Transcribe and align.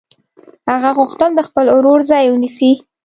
هغه 0.71 0.89
غوښتل 0.97 1.31
د 1.35 1.41
خپل 1.47 1.65
ورور 1.75 1.99
ځای 2.09 2.23
ونیسي 2.29 2.71